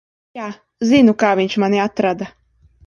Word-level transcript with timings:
Jā, 0.39 0.45
zinu, 0.93 1.15
kā 1.25 1.31
viņš 1.41 1.61
mani 1.67 1.85
atrada. 1.89 2.35